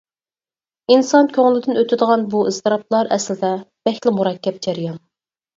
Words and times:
ئىنسان 0.93 1.29
كۆڭلىدىن 1.35 1.77
ئۆتىدىغان 1.81 2.25
بۇ 2.35 2.41
ئىزتىراپلار 2.53 3.13
ئەسلىدە 3.19 3.53
باكلا 3.89 4.15
مۇرەككەپ 4.17 4.61
جەريان! 4.69 4.99